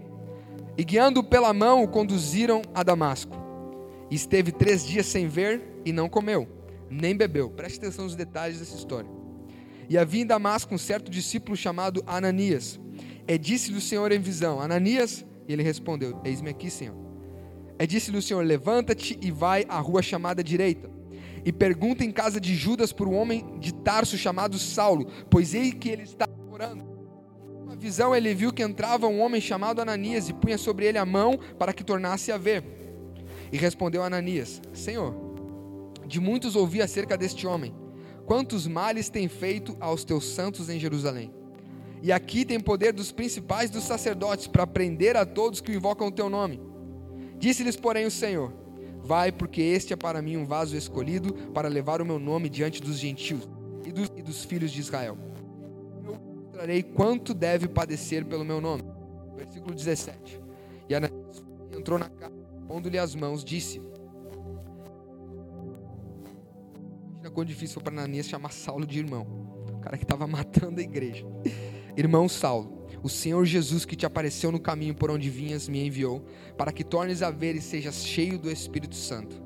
[0.77, 3.37] E guiando-o pela mão, o conduziram a Damasco.
[4.11, 6.49] E esteve três dias sem ver e não comeu,
[6.89, 7.51] nem bebeu.
[7.51, 9.11] Preste atenção nos detalhes dessa história.
[9.89, 12.79] E havia em Damasco um certo discípulo chamado Ananias.
[13.27, 16.95] E disse-lhe o Senhor em visão: Ananias, e ele respondeu: Eis-me aqui, Senhor.
[17.79, 20.91] É disse-lhe o Senhor: Levanta-te e vai à rua chamada direita.
[21.45, 25.73] e pergunta em casa de Judas por um homem de Tarso chamado Saulo, pois eis
[25.73, 26.85] que ele está orando.
[27.63, 31.07] Uma visão ele viu que entrava um homem chamado Ananias e punha sobre ele a
[31.07, 32.65] mão para que tornasse a ver.
[33.51, 35.15] E respondeu Ananias: Senhor,
[36.07, 37.75] de muitos ouvi acerca deste homem,
[38.27, 41.38] quantos males tem feito aos teus santos em Jerusalém.
[42.03, 46.13] E aqui tem poder dos principais dos sacerdotes para prender a todos que invocam o
[46.13, 46.61] teu nome.
[47.39, 48.53] Disse-lhes, porém, o Senhor:
[49.03, 52.83] Vai, porque este é para mim um vaso escolhido para levar o meu nome diante
[52.83, 53.49] dos gentios
[53.85, 55.17] e dos, e dos filhos de Israel.
[56.05, 58.85] Eu mostrarei quanto deve padecer pelo meu nome.
[59.37, 60.41] Versículo 17.
[60.89, 61.45] E Ananias
[61.77, 62.35] entrou na casa,
[62.67, 63.81] pondo-lhe as mãos, disse:
[67.29, 69.27] Imagina quão difícil foi para Ananias chamar Saulo de irmão,
[69.73, 71.25] o cara que estava matando a igreja.
[71.99, 76.25] Irmão Saulo, o Senhor Jesus que te apareceu no caminho por onde vinhas me enviou,
[76.57, 79.43] para que tornes a ver e sejas cheio do Espírito Santo.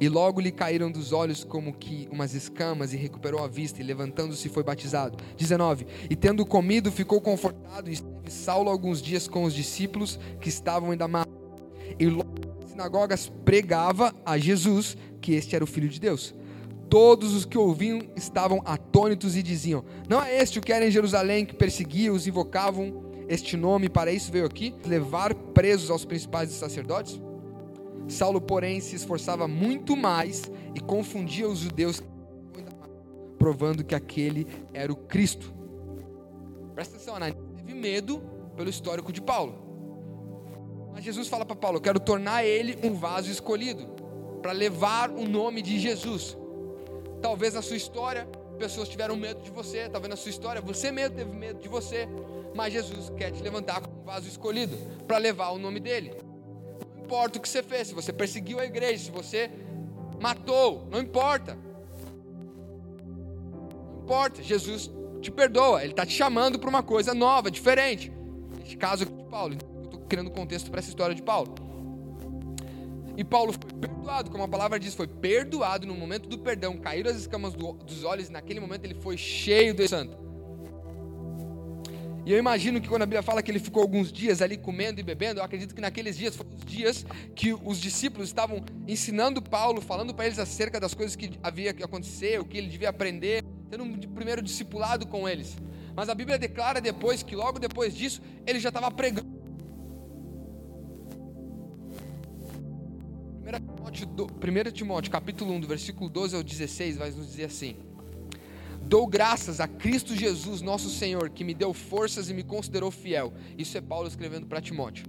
[0.00, 3.84] E logo lhe caíram dos olhos como que umas escamas, e recuperou a vista, e
[3.84, 5.18] levantando-se foi batizado.
[5.36, 5.84] 19.
[6.08, 10.94] E tendo comido, ficou confortado, e esteve Saulo alguns dias com os discípulos que estavam
[10.94, 11.32] em Damasco.
[11.98, 16.32] E logo nas sinagogas pregava a Jesus que este era o Filho de Deus.
[16.90, 20.90] Todos os que ouviam estavam atônitos e diziam: Não é este o que era em
[20.90, 24.74] Jerusalém que perseguia, os invocavam este nome, para isso veio aqui?
[24.84, 27.20] Levar presos aos principais sacerdotes?
[28.08, 32.02] Saulo, porém, se esforçava muito mais e confundia os judeus,
[33.38, 35.54] provando que aquele era o Cristo.
[36.74, 38.20] Presta atenção, Ananias teve medo
[38.56, 39.54] pelo histórico de Paulo.
[40.92, 43.86] Mas Jesus fala para Paulo: Eu quero tornar ele um vaso escolhido
[44.42, 46.36] para levar o nome de Jesus.
[47.20, 48.26] Talvez na sua história
[48.58, 52.06] pessoas tiveram medo de você, talvez na sua história você mesmo teve medo de você,
[52.54, 56.12] mas Jesus quer te levantar como um vaso escolhido para levar o nome dele.
[56.96, 59.50] Não importa o que você fez, se você perseguiu a igreja, se você
[60.20, 61.56] matou, não importa.
[63.92, 68.12] Não importa, Jesus te perdoa, ele está te chamando para uma coisa nova, diferente.
[68.58, 71.54] Neste caso aqui de Paulo, eu estou criando contexto para essa história de Paulo.
[73.16, 76.76] E Paulo foi perdoado, como a palavra diz, foi perdoado no momento do perdão.
[76.78, 80.30] Caíram as escamas do, dos olhos e naquele momento ele foi cheio do Santo.
[82.24, 85.00] E eu imagino que quando a Bíblia fala que ele ficou alguns dias ali comendo
[85.00, 89.40] e bebendo, eu acredito que naqueles dias foram os dias que os discípulos estavam ensinando
[89.40, 92.90] Paulo, falando para eles acerca das coisas que havia que acontecer, o que ele devia
[92.90, 95.56] aprender, tendo um primeiro discipulado com eles.
[95.96, 99.39] Mas a Bíblia declara depois que logo depois disso ele já estava pregando
[103.40, 107.76] 1 Timóteo, capítulo 1, do versículo 12 ao 16, vai nos dizer assim:
[108.82, 113.32] Dou graças a Cristo Jesus, nosso Senhor, que me deu forças e me considerou fiel.
[113.56, 115.06] Isso é Paulo escrevendo para Timóteo.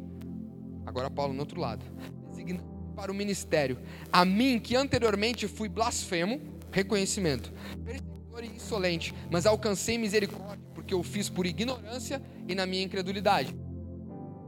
[0.85, 1.83] Agora Paulo no outro lado.
[2.29, 2.63] Designando
[2.95, 3.79] para o ministério.
[4.11, 6.39] A mim, que anteriormente fui blasfemo,
[6.71, 7.51] reconhecimento,
[7.83, 13.55] perseguidor e insolente, mas alcancei misericórdia, porque eu fiz por ignorância e na minha incredulidade.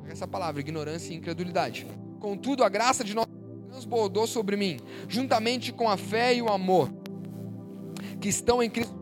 [0.08, 1.88] Essa palavra, ignorância e incredulidade.
[2.20, 3.33] Contudo, a graça de nosso
[3.74, 6.92] transbordou sobre mim, juntamente com a fé e o amor
[8.22, 8.94] que estão em Cristo.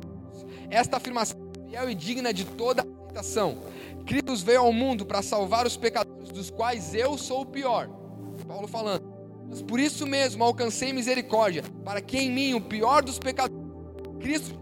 [0.70, 3.58] Esta afirmação é fiel e digna de toda aceitação.
[4.06, 7.90] Cristo veio ao mundo para salvar os pecadores, dos quais eu sou o pior.
[8.48, 9.12] Paulo falando.
[9.50, 13.62] Mas por isso mesmo alcancei misericórdia, para que em mim, o pior dos pecadores,
[14.22, 14.58] Cristo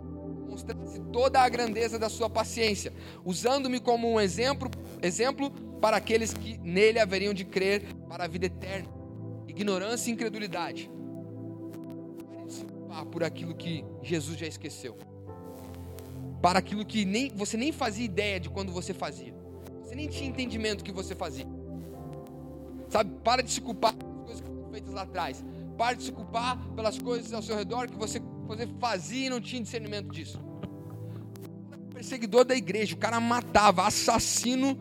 [0.50, 2.92] mostrasse toda a grandeza da sua paciência,
[3.24, 4.72] usando-me como um exemplo,
[5.04, 8.99] exemplo para aqueles que nele haveriam de crer para a vida eterna
[9.60, 10.90] ignorância e incredulidade.
[12.88, 14.98] Para por aquilo que Jesus já esqueceu.
[16.42, 19.34] Para aquilo que nem, você nem fazia ideia de quando você fazia.
[19.84, 21.46] Você nem tinha entendimento que você fazia.
[22.88, 23.12] Sabe?
[23.24, 25.44] Para de se culpar pelas coisas que foram feitas lá atrás.
[25.78, 29.42] Para de se culpar pelas coisas ao seu redor que você, você fazia e não
[29.42, 30.40] tinha discernimento disso.
[31.94, 34.80] Perseguidor da igreja, o cara matava, assassino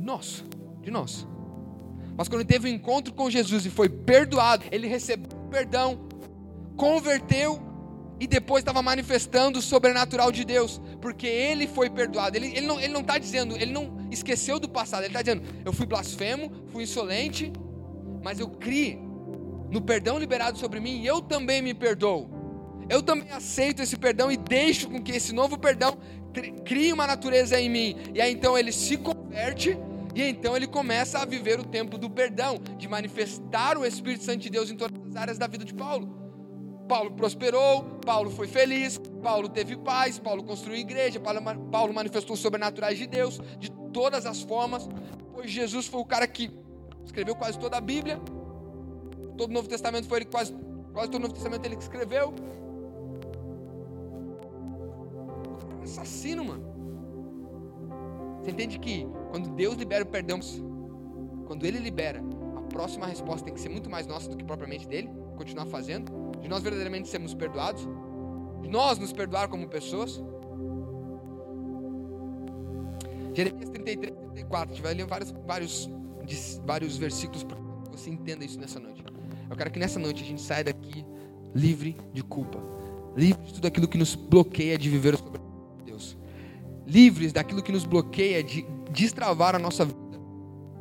[0.00, 0.44] nosso,
[0.82, 1.26] de nós.
[2.16, 6.08] Mas quando ele teve um encontro com Jesus e foi perdoado, ele recebeu perdão,
[6.76, 7.60] converteu
[8.18, 12.36] e depois estava manifestando o sobrenatural de Deus, porque ele foi perdoado.
[12.36, 15.86] Ele, ele não está dizendo, ele não esqueceu do passado, ele está dizendo: eu fui
[15.86, 17.52] blasfemo, fui insolente,
[18.22, 18.98] mas eu criei
[19.70, 22.30] no perdão liberado sobre mim e eu também me perdoo.
[22.88, 25.96] Eu também aceito esse perdão e deixo com que esse novo perdão
[26.64, 27.96] crie uma natureza em mim.
[28.14, 29.76] E aí então ele se converte
[30.14, 34.38] e então ele começa a viver o tempo do perdão, de manifestar o Espírito Santo
[34.38, 36.20] de Deus em todas as áreas da vida de Paulo.
[36.88, 41.18] Paulo prosperou, Paulo foi feliz, Paulo teve paz, Paulo construiu igreja,
[41.70, 44.88] Paulo manifestou sobrenaturais de Deus de todas as formas,
[45.32, 46.50] pois Jesus foi o cara que
[47.04, 48.20] escreveu quase toda a Bíblia.
[49.36, 50.54] todo o Novo Testamento foi ele quase,
[50.92, 52.34] quase todo o Novo Testamento ele que escreveu.
[55.80, 56.72] É assassino, mano.
[58.42, 60.38] Você entende que quando Deus libera o perdão,
[61.46, 62.22] quando Ele libera,
[62.54, 66.12] a próxima resposta tem que ser muito mais nossa do que propriamente dele, continuar fazendo,
[66.38, 67.88] de nós verdadeiramente sermos perdoados,
[68.60, 70.22] de nós nos perdoar como pessoas.
[73.32, 75.90] Jeremias 33, 34, a gente vai ler vários, vários,
[76.66, 79.02] vários versículos para que você entenda isso nessa noite.
[79.48, 81.06] Eu quero que nessa noite a gente saia daqui
[81.54, 82.58] livre de culpa,
[83.16, 85.41] livre de tudo aquilo que nos bloqueia de viver sobre Deus,
[86.92, 89.98] livres daquilo que nos bloqueia de destravar a nossa vida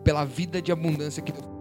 [0.03, 1.51] pela vida de abundância que Deus nós.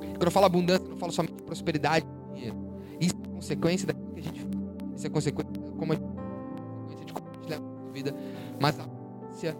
[0.00, 2.56] Quando eu falo abundância, eu não falo somente de prosperidade, de dinheiro.
[3.00, 4.54] Isso é consequência daquilo que a gente faz.
[4.96, 8.14] Isso é consequência de como a gente, de como a gente leva a vida,
[8.60, 9.56] mas a abundância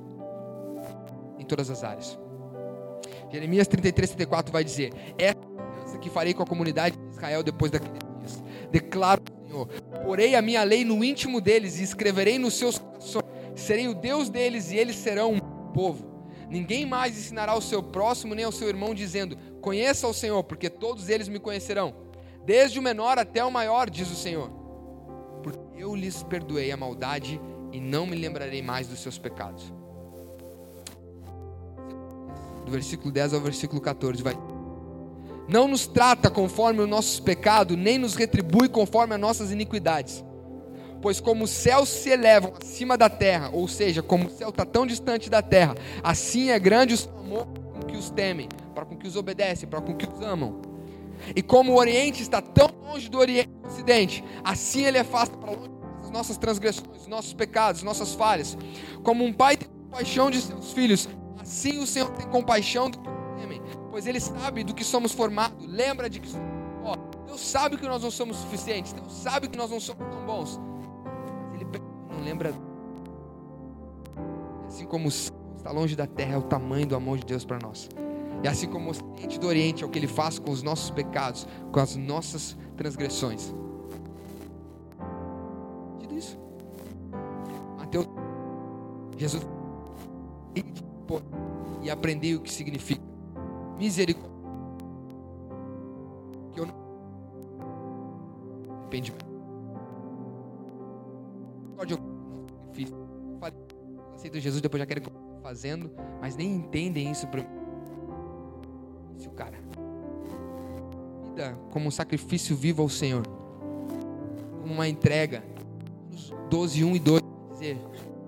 [1.39, 2.19] em todas as áreas.
[3.31, 5.39] Jeremias 33, 34 vai dizer: Essa
[5.93, 8.43] é a que farei com a comunidade de Israel depois daqueles dias.
[8.71, 9.23] Declaro,
[9.55, 9.69] Senhor,
[10.05, 13.25] porei a minha lei no íntimo deles e escreverei nos seus corações.
[13.55, 15.39] Serei o Deus deles e eles serão um
[15.73, 16.13] povo.
[16.51, 20.69] Ninguém mais ensinará ao seu próximo nem ao seu irmão, dizendo: Conheça o Senhor, porque
[20.69, 21.95] todos eles me conhecerão,
[22.45, 24.51] desde o menor até o maior, diz o Senhor.
[25.43, 27.41] Porque eu lhes perdoei a maldade
[27.73, 29.73] e não me lembrarei mais dos seus pecados.
[32.65, 34.54] Do versículo 10 ao versículo 14 vai.
[35.49, 40.25] Não nos trata conforme os nossos pecados, nem nos retribui conforme as nossas iniquidades
[41.05, 44.65] Pois como os céus se elevam acima da terra, ou seja, como o céu está
[44.65, 48.87] tão distante da terra, assim é grande o seu amor com que os temem, para
[48.87, 50.63] com que os obedecem, para com que os amam.
[51.37, 55.51] E como o Oriente está tão longe do, Oriente, do Ocidente, assim ele afasta para
[55.51, 58.57] longe as nossas transgressões, os nossos pecados, nossas falhas.
[59.03, 61.07] Como um pai tem compaixão de seus filhos,
[61.39, 63.11] assim o Senhor tem compaixão do que
[63.43, 63.61] temem,
[63.95, 65.65] pois ele sabe do que somos formados.
[65.69, 66.29] Lembra de que
[66.83, 66.97] ó,
[67.29, 70.59] Deus sabe que nós não somos suficientes, Deus sabe que nós não somos tão bons
[72.25, 72.53] lembra.
[74.67, 77.59] Assim como o está longe da terra, é o tamanho do amor de Deus para
[77.61, 77.89] nós.
[78.43, 80.91] E assim como o ocidente do oriente é o que ele faz com os nossos
[80.91, 83.55] pecados, com as nossas transgressões.
[86.01, 86.37] Tudo isso.
[87.79, 88.09] Mateus,
[89.17, 89.47] Jesus
[91.83, 93.14] e aprendi o que significa
[93.79, 94.35] misericórdia.
[96.53, 96.75] Que eu não
[98.95, 99.27] arrependimento.
[101.63, 101.99] Misericórdia
[102.71, 102.97] difícil.
[104.15, 105.03] Aceitam Jesus, depois já querem
[105.43, 107.45] fazendo, mas nem entendem isso para
[109.19, 109.59] isso, cara.
[111.27, 113.27] Vida como um sacrifício vivo ao Senhor,
[114.61, 115.43] como uma entrega.
[116.49, 117.79] 12, 1 e 2 dizer: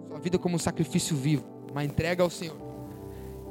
[0.08, 2.56] sua vida como um sacrifício vivo, uma entrega ao Senhor.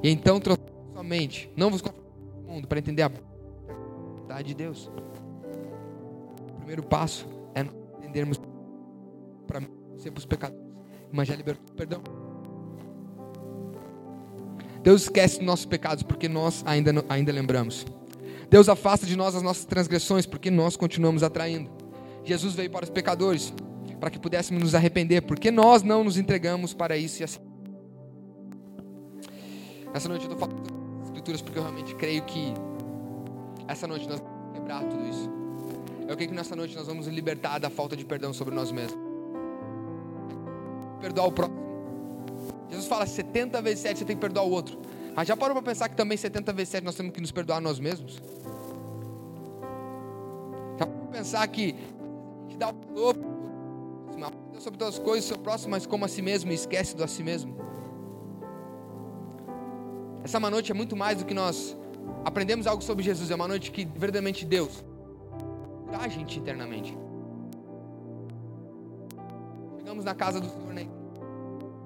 [0.04, 2.08] E então transforma sua mente, não vos conforme
[2.48, 3.12] o mundo, para entender a
[4.18, 4.90] vontade de Deus.
[6.54, 7.66] O primeiro passo é
[8.00, 8.40] entendermos
[9.46, 9.62] para
[9.98, 10.64] ser os pecadores
[11.24, 12.02] já libertou perdão.
[14.82, 17.86] Deus esquece nossos pecados porque nós ainda, ainda lembramos.
[18.50, 21.70] Deus afasta de nós as nossas transgressões porque nós continuamos atraindo.
[22.24, 23.54] Jesus veio para os pecadores
[24.00, 27.40] para que pudéssemos nos arrepender, porque nós não nos entregamos para isso e assim.
[29.94, 30.75] Essa noite eu estou falando
[31.26, 32.54] escrituras porque eu realmente creio que
[33.68, 35.30] essa noite nós vamos quebrar tudo isso.
[36.08, 39.04] Eu creio que nessa noite nós vamos libertar da falta de perdão sobre nós mesmos
[41.02, 41.60] perdoar o próximo.
[42.70, 44.80] Jesus fala 70 vezes 7 você tem que perdoar o outro.
[45.16, 47.62] Mas já parou para pensar que também 70 vezes 7 nós temos que nos perdoar
[47.62, 48.20] nós mesmos?
[50.80, 53.16] Já parou para pensar que a gente dá o valor
[54.60, 57.08] sobre todas as coisas, seu próximo, mas como a si mesmo e esquece do a
[57.08, 57.65] si mesmo?
[60.26, 61.78] Essa uma noite é muito mais do que nós
[62.24, 64.84] aprendemos algo sobre Jesus, é uma noite que verdadeiramente Deus
[65.84, 66.98] cura a gente internamente.
[69.78, 70.88] Chegamos na casa do Senhor, né?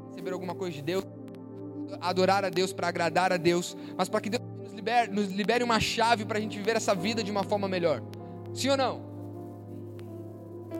[0.08, 1.04] receber alguma coisa de Deus,
[1.99, 5.62] adorar a Deus, para agradar a Deus, mas para que Deus nos libere, nos libere
[5.62, 8.02] uma chave para a gente viver essa vida de uma forma melhor.
[8.54, 9.02] Sim ou não?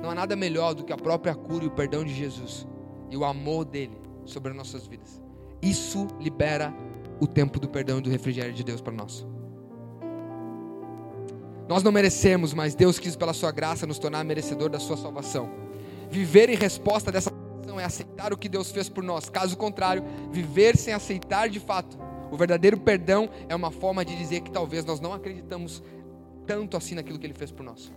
[0.02, 2.66] Não há nada melhor do que a própria cura e o perdão de Jesus
[3.10, 5.22] e o amor dele sobre as nossas vidas.
[5.62, 6.74] Isso libera
[7.20, 9.26] o tempo do perdão e do refrigério de Deus para nós.
[11.68, 15.50] Nós não merecemos, mas Deus quis, pela sua graça, nos tornar merecedor da sua salvação.
[16.10, 17.32] Viver em resposta dessa
[17.80, 19.30] é aceitar o que Deus fez por nós.
[19.30, 21.98] Caso contrário, viver sem aceitar de fato.
[22.32, 25.82] O verdadeiro perdão é uma forma de dizer que talvez nós não acreditamos
[26.46, 27.92] tanto assim naquilo que Ele fez por nós.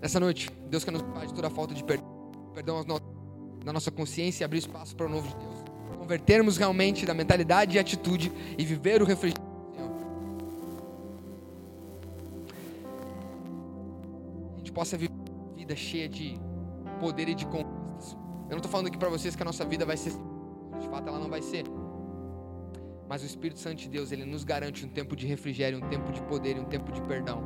[0.00, 2.06] Nessa noite, Deus quer nos livrar de toda a falta de perdão,
[2.54, 2.84] perdão
[3.64, 5.61] na nossa consciência e abrir espaço para o novo de Deus.
[6.02, 9.90] Convertermos realmente da mentalidade e atitude e viver o refrigério do Senhor.
[14.54, 16.36] A gente possa viver uma vida cheia de
[16.98, 18.16] poder e de conquistas.
[18.46, 20.12] Eu não estou falando aqui para vocês que a nossa vida vai ser,
[20.80, 21.64] de fato ela não vai ser.
[23.08, 26.10] Mas o Espírito Santo de Deus, ele nos garante um tempo de refrigério, um tempo
[26.10, 27.44] de poder e um tempo de perdão.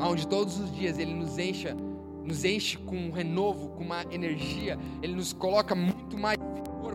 [0.00, 1.76] Onde todos os dias ele nos encha,
[2.24, 6.38] nos enche com um renovo, com uma energia, ele nos coloca muito mais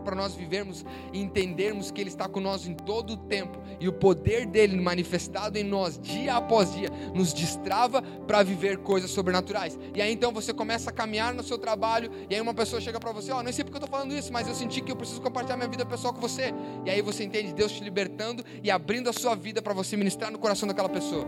[0.04, 3.92] para nós vivermos e entendermos que Ele está conosco em todo o tempo e o
[3.92, 9.78] poder dele manifestado em nós dia após dia nos destrava para viver coisas sobrenaturais.
[9.94, 13.00] E aí então você começa a caminhar no seu trabalho e aí uma pessoa chega
[13.00, 14.92] para você: Ó, oh, não sei porque eu estou falando isso, mas eu senti que
[14.92, 16.52] eu preciso compartilhar minha vida pessoal com você.
[16.84, 20.30] E aí você entende Deus te libertando e abrindo a sua vida para você ministrar
[20.30, 21.26] no coração daquela pessoa.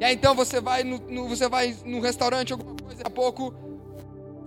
[0.00, 3.10] E aí então você vai no, no você vai no restaurante alguma coisa, daqui a
[3.10, 3.71] pouco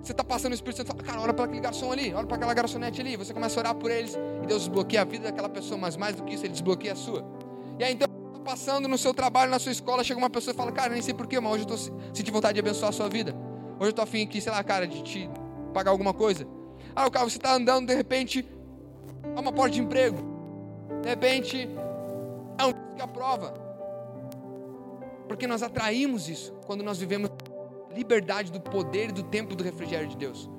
[0.05, 2.35] você está passando o Espírito Santo, fala, cara, olha para aquele garçom ali, olha para
[2.35, 3.17] aquela garçonete ali.
[3.17, 6.15] Você começa a orar por eles e Deus desbloqueia a vida daquela pessoa, mas mais
[6.15, 7.25] do que isso, Ele desbloqueia a sua.
[7.79, 10.55] E aí então, tá passando no seu trabalho, na sua escola, chega uma pessoa e
[10.55, 13.09] fala, cara, nem sei porquê, mas hoje eu estou sentindo vontade de abençoar a sua
[13.09, 13.35] vida.
[13.79, 15.29] Hoje eu estou afim aqui, sei lá, cara, de te
[15.73, 16.47] pagar alguma coisa.
[16.95, 18.47] Ah, o cara, você está andando, de repente,
[19.35, 20.19] há uma porta de emprego.
[21.01, 21.67] De repente,
[22.59, 23.55] é um que aprova.
[25.27, 27.31] Porque nós atraímos isso quando nós vivemos
[27.95, 30.49] liberdade do poder e do tempo do refrigério de Deus.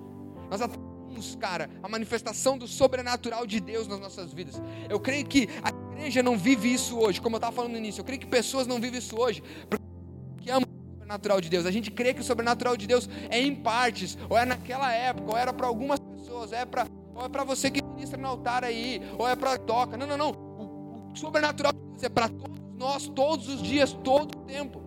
[0.51, 4.61] Nós atraímos, cara, a manifestação do sobrenatural de Deus nas nossas vidas.
[4.89, 8.01] Eu creio que a igreja não vive isso hoje, como eu estava falando no início.
[8.01, 11.67] Eu creio que pessoas não vivem isso hoje, porque amam o sobrenatural de Deus.
[11.67, 15.31] A gente crê que o sobrenatural de Deus é em partes, ou é naquela época,
[15.31, 16.67] ou era para algumas pessoas, é
[17.15, 19.97] ou é para você que ministra no altar aí, ou é para toca.
[19.97, 20.31] Não, não, não.
[20.31, 24.86] O, o sobrenatural de Deus é para todos nós, todos os dias, todo o tempo.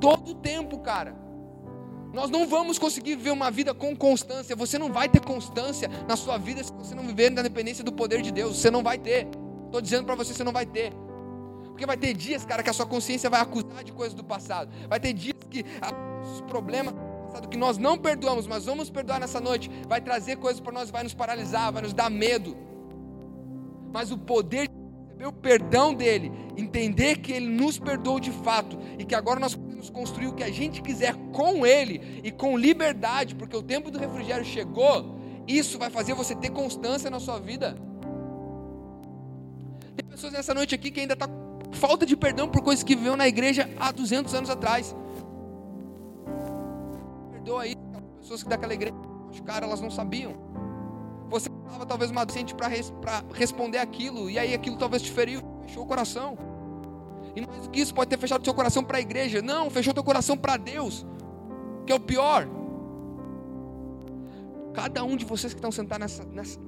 [0.00, 1.14] Todo o tempo, cara.
[2.12, 4.56] Nós não vamos conseguir viver uma vida com constância.
[4.56, 7.92] Você não vai ter constância na sua vida se você não viver na dependência do
[7.92, 8.56] poder de Deus.
[8.56, 9.28] Você não vai ter.
[9.66, 10.92] Estou dizendo para você, você não vai ter.
[11.66, 14.70] Porque vai ter dias, cara, que a sua consciência vai acusar de coisas do passado.
[14.88, 15.64] Vai ter dias que
[16.22, 20.36] os problemas do passado que nós não perdoamos, mas vamos perdoar nessa noite, vai trazer
[20.36, 22.56] coisas para nós, vai nos paralisar, vai nos dar medo.
[23.92, 24.74] Mas o poder de
[25.06, 29.58] receber o perdão dele, entender que ele nos perdoou de fato e que agora nós
[29.88, 33.98] construir o que a gente quiser com ele e com liberdade, porque o tempo do
[33.98, 35.18] refrigério chegou.
[35.46, 37.76] Isso vai fazer você ter constância na sua vida.
[39.96, 42.94] Tem pessoas nessa noite aqui que ainda está com falta de perdão por coisas que
[42.96, 44.94] viveu na igreja há 200 anos atrás.
[47.32, 47.74] Perdoa aí,
[48.20, 48.94] pessoas que daquela igreja
[49.28, 50.34] machucaram, elas não sabiam.
[51.28, 52.92] Você estava talvez uma docente para res,
[53.32, 56.49] responder aquilo, e aí aquilo talvez te feriu, fechou o coração.
[57.34, 59.40] E mais do que isso, pode ter fechado seu coração para a igreja.
[59.40, 61.06] Não, fechou teu coração para Deus,
[61.86, 62.48] que é o pior.
[64.74, 66.60] Cada um de vocês que estão sentados nessa, nessa,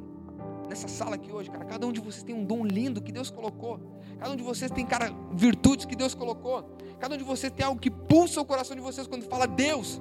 [0.68, 3.30] nessa sala aqui hoje, cara, cada um de vocês tem um dom lindo que Deus
[3.30, 3.80] colocou.
[4.18, 6.64] Cada um de vocês tem, cara, virtudes que Deus colocou.
[6.98, 10.00] Cada um de vocês tem algo que pulsa o coração de vocês quando fala Deus.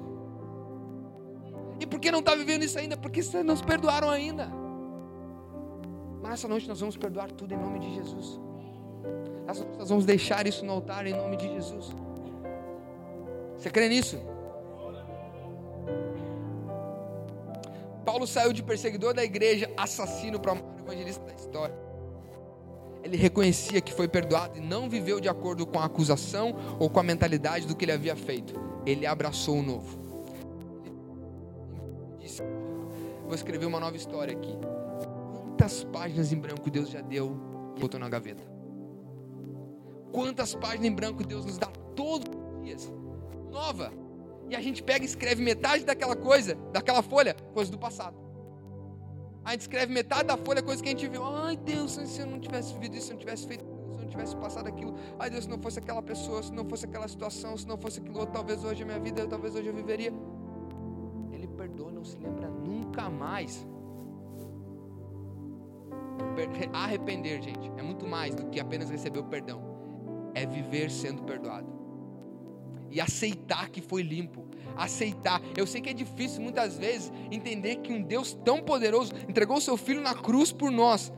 [1.80, 2.96] E por que não está vivendo isso ainda?
[2.96, 4.48] Porque vocês não se perdoaram ainda.
[6.22, 8.40] Mas nessa noite nós vamos perdoar tudo em nome de Jesus.
[9.46, 11.94] Nós vamos deixar isso no altar em nome de Jesus.
[13.56, 14.18] Você crê nisso?
[18.04, 21.74] Paulo saiu de perseguidor da igreja, assassino para o maior evangelista da história.
[23.02, 27.00] Ele reconhecia que foi perdoado e não viveu de acordo com a acusação ou com
[27.00, 28.54] a mentalidade do que ele havia feito.
[28.86, 30.00] Ele abraçou o novo.
[33.24, 34.56] Vou escrever uma nova história aqui.
[35.32, 37.36] Quantas páginas em branco Deus já deu
[37.76, 38.51] e botou na gaveta?
[40.12, 42.92] Quantas páginas em branco Deus nos dá todos os dias?
[43.50, 43.90] Nova.
[44.50, 48.14] E a gente pega e escreve metade daquela coisa, daquela folha, coisa do passado.
[49.44, 51.24] A gente escreve metade da folha, coisa que a gente viu.
[51.24, 53.98] Ai Deus, se eu não tivesse vivido isso, se eu não tivesse feito isso, se
[53.98, 54.94] eu não tivesse passado aquilo.
[55.18, 57.98] Ai Deus, se não fosse aquela pessoa, se não fosse aquela situação, se não fosse
[57.98, 60.12] aquilo talvez hoje a minha vida, talvez hoje eu viveria.
[61.32, 63.66] Ele perdoa, não se lembra nunca mais.
[66.72, 69.71] Arrepender, gente, é muito mais do que apenas receber o perdão.
[70.34, 71.66] É viver sendo perdoado.
[72.90, 74.46] E aceitar que foi limpo.
[74.76, 75.40] Aceitar.
[75.56, 79.76] Eu sei que é difícil muitas vezes entender que um Deus tão poderoso entregou seu
[79.76, 81.12] filho na cruz por nós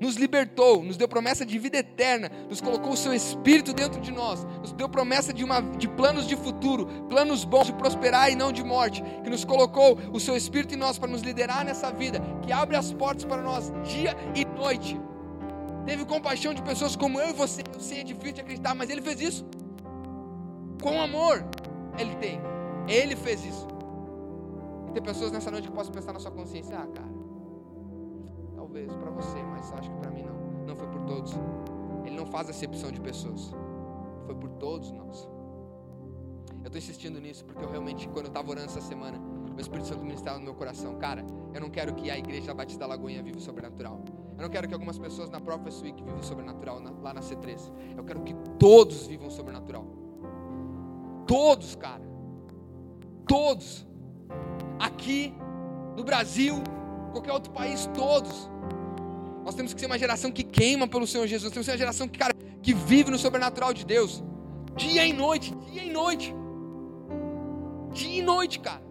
[0.00, 4.12] nos libertou, nos deu promessa de vida eterna, nos colocou o seu espírito dentro de
[4.12, 8.36] nós, nos deu promessa de, uma, de planos de futuro, planos bons de prosperar e
[8.36, 11.90] não de morte, que nos colocou o seu espírito em nós para nos liderar nessa
[11.90, 14.98] vida, que abre as portas para nós dia e noite.
[15.86, 17.62] Teve compaixão de pessoas como eu e você.
[17.72, 19.46] Eu sei, é difícil de acreditar, mas ele fez isso.
[20.82, 21.44] Com amor,
[21.96, 22.40] ele tem.
[22.88, 23.66] Ele fez isso.
[24.88, 27.14] E tem pessoas nessa noite que possam pensar na sua consciência: ah, cara,
[28.56, 30.66] talvez para você, mas acho que para mim não.
[30.66, 31.32] Não foi por todos.
[32.04, 33.52] Ele não faz acepção de pessoas.
[34.26, 35.28] Foi por todos nós.
[36.62, 39.20] Eu estou insistindo nisso porque eu realmente, quando eu estava orando essa semana,
[39.56, 40.96] o Espírito Santo ministrava no meu coração.
[40.96, 44.04] Cara, eu não quero que a igreja Batista da Lagoinha viva o sobrenatural.
[44.36, 47.72] Eu não quero que algumas pessoas na própria Week vivam o sobrenatural lá na C3.
[47.96, 49.86] Eu quero que todos vivam o sobrenatural.
[51.26, 52.02] Todos, cara.
[53.26, 53.86] Todos.
[54.78, 55.34] Aqui,
[55.96, 56.62] no Brasil,
[57.12, 58.50] qualquer outro país, todos.
[59.42, 61.50] Nós temos que ser uma geração que queima pelo Senhor Jesus.
[61.50, 64.22] Temos que ser uma geração que, cara, que vive no sobrenatural de Deus.
[64.76, 66.34] Dia e noite, dia e noite.
[67.92, 68.85] Dia e noite, cara.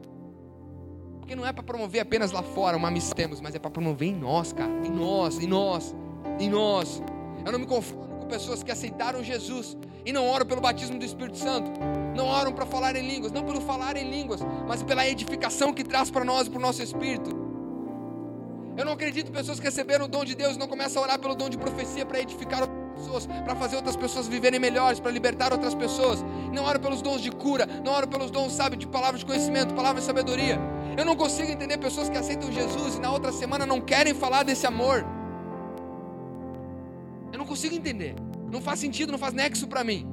[1.26, 4.16] Porque não é para promover apenas lá fora uma missão, mas é para promover em
[4.16, 4.72] nós, cara.
[4.86, 5.96] Em nós, em nós,
[6.40, 7.02] em nós.
[7.44, 11.04] Eu não me conformo com pessoas que aceitaram Jesus e não oram pelo batismo do
[11.04, 11.72] Espírito Santo.
[12.16, 15.84] Não oram para falar em línguas, não pelo falar em línguas, mas pela edificação que
[15.84, 17.32] traz para nós e para o nosso espírito.
[18.78, 21.06] Eu não acredito em pessoas que receberam o dom de Deus e não começam a
[21.06, 25.00] orar pelo dom de profecia para edificar outras pessoas, para fazer outras pessoas viverem melhores,
[25.00, 26.24] para libertar outras pessoas.
[26.54, 29.74] Não oram pelos dons de cura, não oram pelos dons, sabe, de palavras de conhecimento,
[29.74, 30.75] palavras de sabedoria.
[30.98, 34.44] Eu não consigo entender pessoas que aceitam Jesus e na outra semana não querem falar
[34.44, 35.06] desse amor.
[37.32, 38.16] Eu não consigo entender.
[38.50, 40.08] Não faz sentido, não faz nexo para mim.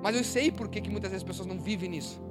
[0.00, 2.22] Mas eu sei por que, que muitas vezes as pessoas não vivem nisso.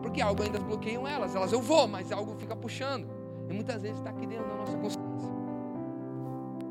[0.00, 1.34] Porque algo ainda bloqueiam elas.
[1.34, 3.08] Elas, eu vou, mas algo fica puxando.
[3.48, 5.30] E muitas vezes está aqui dentro da nossa consciência.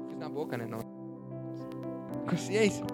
[0.07, 0.65] Fiz na boca, né?
[0.65, 0.79] Não.
[2.29, 2.85] Consciência.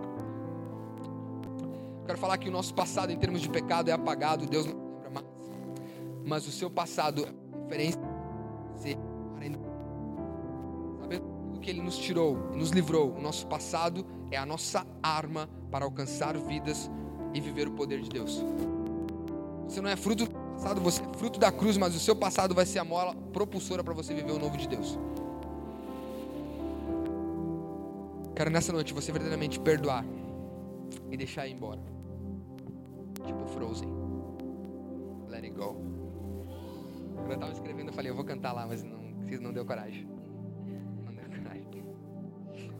[2.07, 4.47] Quero falar que o nosso passado em termos de pecado é apagado.
[4.47, 4.80] Deus não.
[6.25, 8.01] Mas o seu passado é referência.
[11.01, 11.21] Sabe
[11.55, 13.13] o que Ele nos tirou, nos livrou?
[13.15, 16.89] O nosso passado é a nossa arma para alcançar vidas
[17.33, 18.43] e viver o poder de Deus.
[19.67, 22.53] Você não é fruto do passado, você é fruto da cruz, mas o seu passado
[22.53, 24.99] vai ser a mola propulsora para você viver o novo de Deus.
[28.35, 30.05] Quero nessa noite você verdadeiramente perdoar
[31.09, 31.81] e deixar ir embora.
[33.25, 33.89] Tipo Frozen.
[35.29, 35.90] Let it go.
[37.31, 38.99] Quando eu estava escrevendo, eu falei, eu vou cantar lá, mas não,
[39.39, 40.05] não deu coragem.
[41.05, 41.65] Não deu coragem.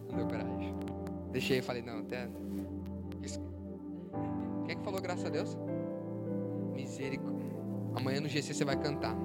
[0.09, 0.75] Não deu coragem.
[1.31, 2.27] Deixei e falei, não, até.
[4.65, 5.57] Quem é que falou graças a Deus?
[6.73, 7.49] Misericórdia.
[7.95, 9.15] Amanhã no GC você vai cantar.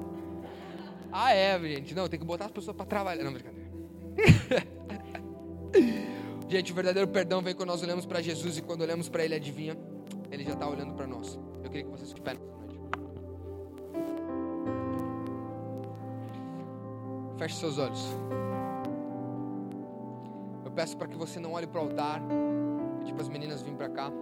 [1.10, 1.92] Ah, é, gente.
[1.92, 3.24] Não, tem que botar as pessoas para trabalhar.
[3.24, 3.68] Não, brincadeira.
[6.48, 9.34] gente, o verdadeiro perdão vem quando nós olhamos para Jesus e quando olhamos para Ele,
[9.34, 9.76] adivinha?
[10.30, 11.36] Ele já está olhando para nós.
[11.64, 12.20] Eu queria que vocês de
[17.46, 18.26] Feche seus olhos
[20.76, 22.20] peço para que você não olhe para o altar.
[23.06, 24.12] Tipo as meninas vêm para cá.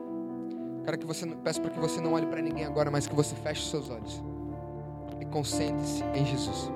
[0.84, 3.34] Quero que você peço para que você não olhe para ninguém agora, mas que você
[3.34, 4.22] feche seus olhos
[5.20, 6.70] e concentre-se em Jesus.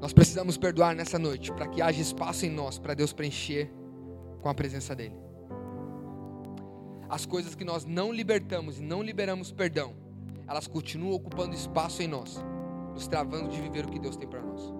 [0.00, 3.72] Nós precisamos perdoar nessa noite para que haja espaço em nós para Deus preencher
[4.42, 5.14] com a presença dele.
[7.08, 9.94] As coisas que nós não libertamos e não liberamos perdão,
[10.46, 12.42] elas continuam ocupando espaço em nós,
[12.92, 14.72] nos travando de viver o que Deus tem para nós.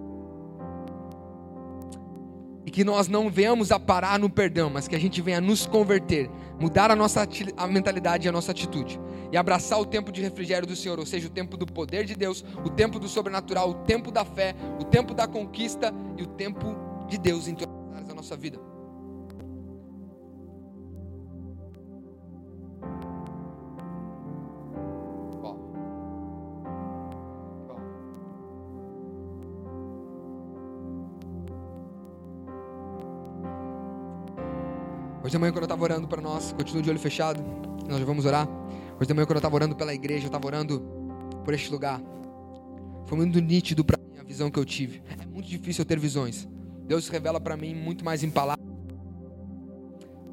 [2.64, 5.66] E que nós não venhamos a parar no perdão, mas que a gente venha nos
[5.66, 9.00] converter, mudar a nossa a mentalidade e a nossa atitude.
[9.32, 12.14] E abraçar o tempo de refrigério do Senhor, ou seja, o tempo do poder de
[12.14, 16.26] Deus, o tempo do sobrenatural, o tempo da fé, o tempo da conquista e o
[16.26, 16.76] tempo
[17.08, 18.69] de Deus em todas as áreas da nossa vida.
[35.30, 37.40] Hoje de manhã, quando eu estava orando para nós, continuo de olho fechado,
[37.88, 38.48] nós já vamos orar.
[38.98, 40.80] Hoje de manhã, quando eu estava orando pela igreja, eu estava orando
[41.44, 42.02] por este lugar.
[43.06, 45.00] Foi muito nítido para mim a visão que eu tive.
[45.22, 46.48] É muito difícil eu ter visões.
[46.84, 48.66] Deus revela para mim muito mais em palavras.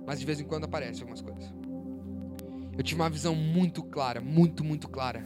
[0.03, 1.53] Mas de vez em quando aparecem algumas coisas.
[2.75, 5.23] Eu tive uma visão muito clara, muito, muito clara,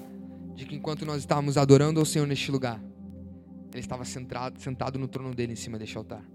[0.54, 2.84] de que enquanto nós estávamos adorando ao Senhor neste lugar,
[3.72, 6.26] Ele estava sentado, sentado no trono dele em cima deste altar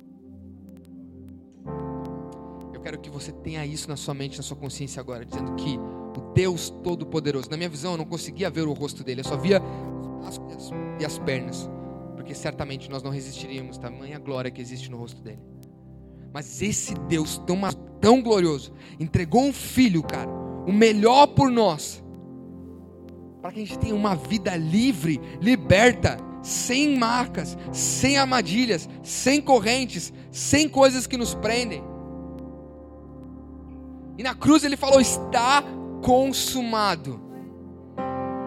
[2.86, 6.32] quero que você tenha isso na sua mente, na sua consciência agora, dizendo que o
[6.32, 9.60] Deus Todo-Poderoso, na minha visão eu não conseguia ver o rosto dele, eu só via
[9.60, 10.70] os braços
[11.00, 11.68] e as pernas,
[12.14, 15.40] porque certamente nós não resistiríamos tamanha glória que existe no rosto dele.
[16.32, 17.58] Mas esse Deus tão,
[18.00, 20.30] tão glorioso entregou um filho, cara,
[20.64, 22.04] o melhor por nós,
[23.42, 30.12] para que a gente tenha uma vida livre, liberta, sem marcas, sem armadilhas, sem correntes,
[30.30, 31.95] sem coisas que nos prendem.
[34.18, 35.62] E na cruz ele falou: está
[36.02, 37.20] consumado.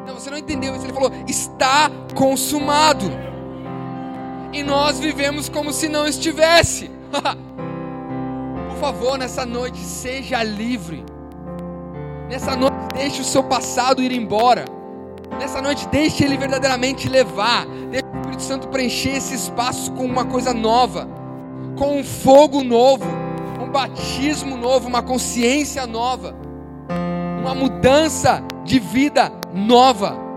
[0.05, 0.85] Não, você não entendeu isso.
[0.85, 3.05] Ele falou: está consumado.
[4.51, 6.89] e nós vivemos como se não estivesse.
[8.69, 11.03] Por favor, nessa noite, seja livre.
[12.29, 14.65] Nessa noite, deixe o seu passado ir embora.
[15.39, 17.65] Nessa noite, deixe ele verdadeiramente levar.
[17.91, 21.07] Deixe o Espírito Santo preencher esse espaço com uma coisa nova,
[21.77, 23.05] com um fogo novo,
[23.69, 26.35] um batismo novo, uma consciência nova,
[27.39, 30.28] uma mudança de vida nova.